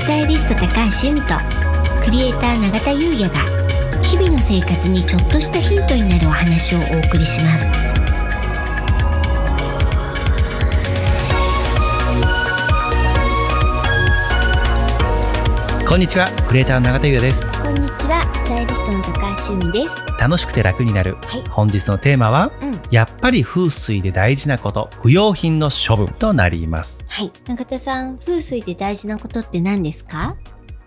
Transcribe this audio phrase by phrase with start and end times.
[0.00, 0.66] スタイリスト高
[1.02, 1.34] 橋由美と
[2.02, 3.34] クリエイター永田優也が
[4.02, 7.66] 日々の生活にちょっとしたヒントになるお話をお送りします。
[15.86, 16.30] こんにちは。
[16.48, 17.44] クリエイターの永田優也です。
[17.62, 18.19] こんにちは
[18.50, 19.96] スタイリストの高橋由美です。
[20.18, 21.42] 楽しくて楽になる、はい。
[21.50, 22.80] 本日のテーマはうん。
[22.90, 27.04] やっぱり風水で大事なこと不要品の処分となります。
[27.06, 27.30] はい。
[27.46, 30.34] 永田さん風水で大事なことって何ですか？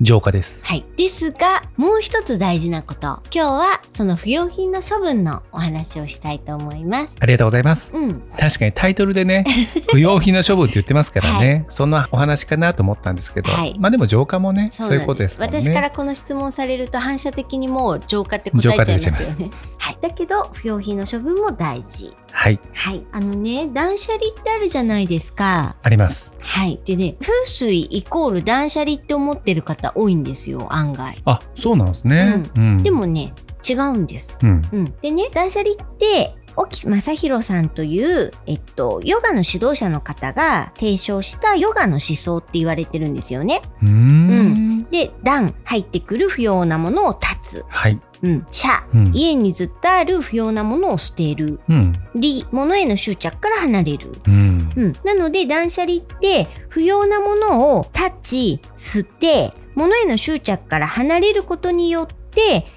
[0.00, 0.84] 浄化ですはい。
[0.96, 3.20] ですが、もう一つ大事なこと。
[3.32, 7.16] 今日はその不要品の処分のお話をしたいと思います。
[7.20, 8.20] ありがとうございますうん。
[8.38, 9.44] 確かにタイトルでね
[9.92, 19.50] 不要品の処分って言ってますからね、そんなお話かなと思ったんですけど、はいまあでも浄化もねそうなんいうことですもんね私からこの質問されると反射的にもう浄化って答えちゃいますよね。
[19.78, 19.98] はい。
[20.00, 22.14] だけど、不要品の処分も大事。
[22.32, 23.04] はいはい。
[23.12, 25.76] あのね、断捨離ってあるじゃないですか。
[25.82, 26.80] ありますはい。
[26.84, 31.20] でね、風水イコール断捨離って思ってる方多いんですよ、案外。
[31.24, 33.34] あそうなんですね、うんでもね、
[33.68, 34.38] 違うんです。
[34.42, 43.62] うんうん、でね断捨離って沖正弘さんという、えっと、ヨガの指導者の方が提唱したヨガの思想って言われてるんですよね。
[43.82, 47.64] うーんで、段入ってくる不要なものを断つ。
[47.68, 48.00] はい。
[48.22, 49.12] うん、社、うん。
[49.14, 51.60] 家にずっとある不要なものを捨てる。
[51.68, 51.92] うん。
[52.14, 54.12] 利、物への執着から離れる。
[54.26, 54.72] うん。
[54.76, 62.19] うん、なので断捨離って不要なものを断ち、捨て、物への執着から離れることによって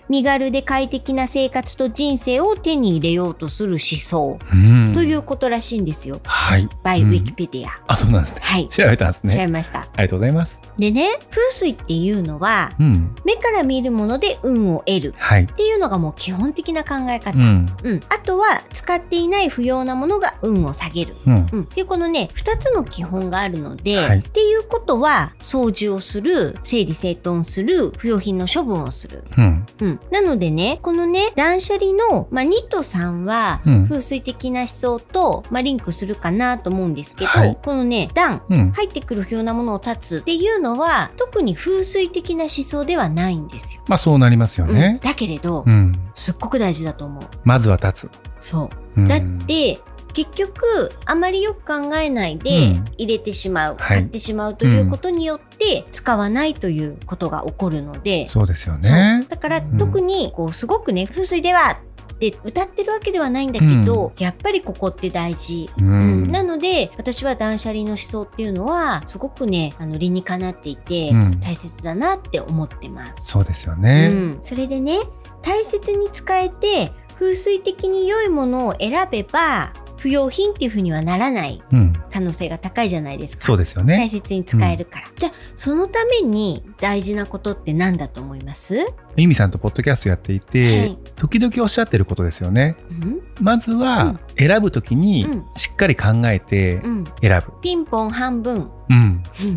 [0.09, 4.37] 身軽で快適な生活と人生を手に入れようとする思想。
[4.51, 4.93] うん。
[4.93, 6.19] ということらしいんですよ。
[6.23, 6.67] はい。
[6.83, 7.09] バイうん。
[7.09, 7.81] ウィキペディア。
[7.87, 8.41] あそうなんですね。
[8.43, 8.69] はい。
[8.69, 9.41] 調べたんですね。
[9.41, 9.79] 違いました。
[9.79, 10.61] ありがとうございます。
[10.77, 13.15] でね、風水っていうのはうん。
[13.25, 15.13] 目から見るもので運を得る。
[15.17, 15.43] はい。
[15.43, 17.38] っていうのがもう基本的な考え方。
[17.38, 17.65] うん。
[17.83, 21.15] うん、あとは使っていない不要なものが運を下げる。
[21.25, 21.47] うん。
[21.51, 24.19] うん、でこのね2つの基本があるので、はい。
[24.19, 29.23] っていうことは掃除をする整理整頓する不要品の処分をする。
[29.38, 29.42] うん
[29.81, 33.84] うん、なのでねこのね断捨離の、まあ、ニットさんはうん。
[33.88, 37.57] 風水的な思想と、まあ、リンクするかなと思うんですけど、はい。
[37.63, 38.72] このね段うん。
[38.72, 43.81] 入ってくる不要なものを断つっていうのは特に風水的な思想ではないんですよ。
[43.88, 44.73] まあそうなりますようん。
[44.73, 45.91] ねだけれど、うん。
[46.13, 47.23] すっごく大事だと思う。
[47.44, 48.12] まずは立つ。
[48.40, 49.01] そう。
[49.01, 49.07] うん。
[49.07, 49.79] だって
[50.13, 50.63] 結局
[51.06, 52.85] あまりよく考えないでうん。
[52.97, 53.97] 入れてしまう、はい。
[53.97, 59.25] 買ってしまうということによって使わないということが起こるので、そうですよね。
[59.28, 59.78] だからうん。
[59.78, 61.72] 特にこうすごくね風水では
[62.13, 65.69] って歌ってるわけではないんだけど、やっぱりここって大事。
[65.79, 66.23] ううん。
[66.23, 71.40] んなので私は断捨離の思想っていうのはすごくねあの理にかなっていて、うん。
[71.40, 73.28] 大切だなって思ってます。
[73.28, 75.00] そうですようねん、それでね
[75.41, 79.73] 大切に使えて風水的に良いものを選べば
[80.03, 83.44] 不要品っていうふうにはならないうん可能性が高いじゃないですか。
[83.44, 85.08] そうですよ大ね切に使えるから。
[85.16, 90.97] じゃあそのために大事なことって何だと思います、ミミさんとポッドキャストやっていて、はい。
[91.16, 92.75] 時々おっしゃってることですよね。
[92.90, 93.22] うん？
[93.41, 93.79] まずうん。
[93.79, 95.44] は選ぶときにうん。
[95.56, 97.53] しっかり考えてうん、選ぶ。
[97.62, 98.56] ピンポン半分、
[98.90, 98.97] うん。
[98.97, 99.52] うん、それ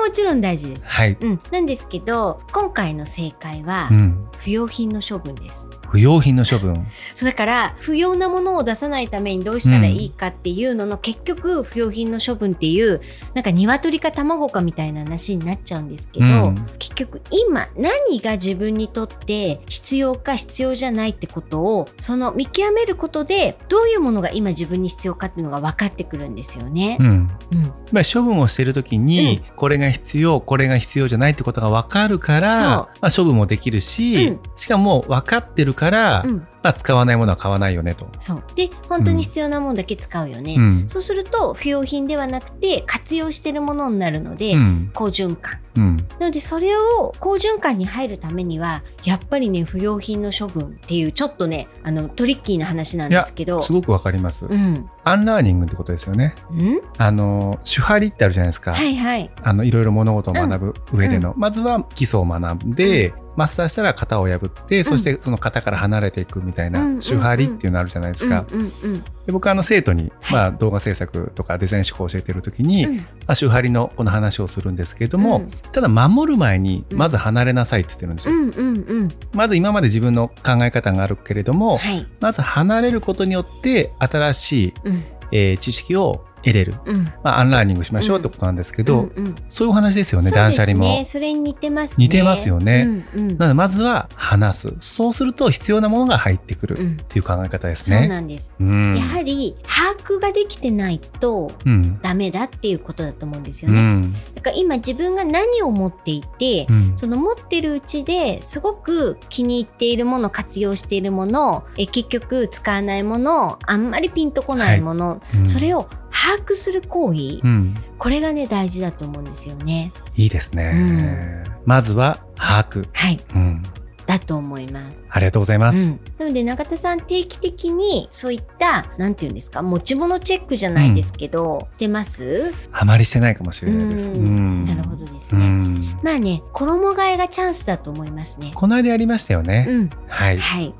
[0.00, 0.82] ももちろん大事です。
[0.84, 1.16] はい。
[1.20, 4.28] うん、なんですけど今回の正解はうん。
[4.38, 5.70] 不要品の処分です。
[5.88, 6.74] 不要品の処分。
[7.14, 13.00] そうだから不要なものを出さないためにどうしたらいいかっていうのの、結局不要品の処分っていう
[13.34, 16.66] なんか鶏か卵かみたいな話になっちゃうんですけど、うん。
[16.78, 26.98] 結局今何が自分にとって必要か必要じゃないってことをその見極めることでどういうものが今自分に必要かっていうのが分かってくるんですよね。
[27.00, 27.02] う。
[27.02, 27.06] ん。
[27.06, 27.10] う
[27.56, 27.72] ん。
[27.86, 32.88] つまり処分をしているときに、これが必要これが必要じゃないってことが分かるからそう。
[33.00, 34.40] まあ、処分もできるし、うん。
[34.56, 36.46] しかも分かってるから、うん。
[36.62, 38.06] まあ、使わないものは買わないよねと。
[38.18, 38.44] そう。
[38.54, 40.54] で本当に必要なものだけ使うよね。
[40.56, 40.84] うん。
[40.88, 44.90] そうすると不要品ではなくて活用してるものになるので、うん。
[44.94, 45.58] 好循環。
[45.76, 45.96] うん。
[46.18, 53.62] なのでそれを好循環に入るためにはやっぱりね不要品の処分っていうちょっとねあのトリッキーな話なんですけど。
[53.62, 54.46] すごく分かります。
[54.46, 54.88] うん。
[55.04, 56.34] アンラーニングってことですよね。
[56.50, 56.80] うん？
[56.98, 58.74] あの守破離ってあるじゃないですか。
[58.74, 59.30] はいはい。
[59.42, 68.44] あのいろいろ物事を学ぶ上での、まずは基礎を学んで、マスターしたら型を破って、そしてその型から離れていくみたいな、うん守破離っていうのあるじゃないですか。
[68.52, 69.02] うんうんうん。
[69.02, 72.96] で僕はあの生徒に、はいまあ、動画制作とかデザイン思考を教えてる時に、うん。
[72.96, 75.50] まあ、守破離のこの話をするんですけれども、うん。
[75.72, 76.98] ただ守る前にうん。
[76.98, 78.34] まず離れなさいって言ってるんですよ。
[78.34, 79.08] うんうんうん。
[79.32, 82.06] まず今まで自分の考え方があるけれども、はい。
[82.20, 85.04] まず離れることによって新しい、うん。
[85.32, 87.04] えー知識を得れる、うん。
[87.22, 89.10] まあ、アンラーニングしましょうってことなんですけど、
[89.48, 90.84] そういうお話ですよね断捨離も。
[90.84, 91.04] ね。
[91.04, 92.04] それに似てますね。
[92.04, 92.84] 似てますよね
[93.14, 98.08] なのでまずは離すそうすると必要なものが入ってくるうんっていう考え方ですそうね。
[98.08, 98.52] なんです。
[98.60, 103.80] うんやはり把握ができてないとうんダメだっていうことだと思うんですよね。
[103.80, 115.88] うんだから今自分が何を持っていて、うんその持ってるうちですごく気に入っているもの活用しているものえ結局使わないものあんまりピンとこないもの、うんそれを
[116.22, 119.92] 把握する行為、うんこれがね大事だと思うんですよね。
[120.16, 123.62] いいですね、まずは把握、はいうん、
[124.06, 125.04] だと思います。
[125.08, 125.84] ありがとうございます。
[125.84, 134.10] うん、なので永田さん定期的にそういったなんていうんですか持ち物チェックじゃないですけど、してます、あまりしてないかもしれないです。
[134.10, 135.44] うんうんなるほどですね。
[135.44, 138.50] うんまあね衣替えがチャンスだと思いますね。
[138.54, 139.66] この間やりましたよね。
[139.68, 140.38] うん、はい。
[140.38, 140.74] はい。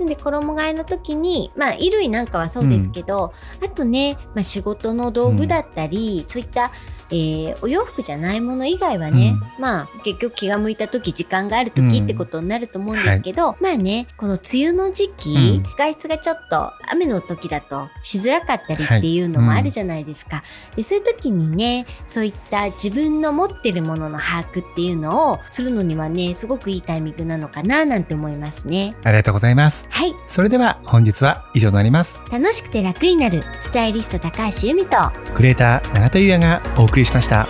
[0.00, 3.32] うんなんで衣替えの時にまあ衣類なんかはそうですけど、
[3.64, 6.70] あとね、まあ、仕事の道具だったり、そういった、
[7.10, 12.04] えーお洋服じゃないもの以外はね、まあ結局気が向いた時時間がある時うん。
[12.04, 15.62] ってことになると思うんですけど、まあねこの梅雨の時期、うん。
[15.78, 20.44] 外出がちょっと雨の時だとしづらかったりっていうのもあるじゃないですか。
[20.76, 28.94] でそういう時にねそういった自分の持ってるものの把握っていうのをするのにはねすごくいいタイミングなのかななんて思いますね。
[29.02, 29.87] ありがとうございます。
[29.90, 32.18] はいそれでは本日は以上となります。
[32.30, 34.96] 楽しくて楽になるスタイリスト高橋由美と
[35.34, 37.46] クリエイター永田優也がお送りしました。